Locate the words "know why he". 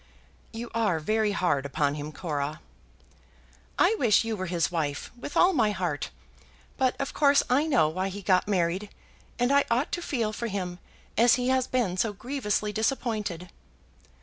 7.67-8.23